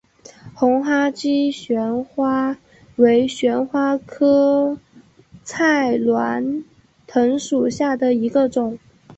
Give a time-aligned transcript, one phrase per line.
[0.55, 2.57] 红花姬旋花
[2.95, 4.79] 为旋花科
[5.43, 6.63] 菜栾
[7.05, 8.79] 藤属下的一个种。